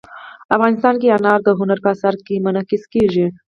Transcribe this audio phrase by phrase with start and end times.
[0.55, 3.25] افغانستان کې انار د هنر په اثار کې منعکس کېږي.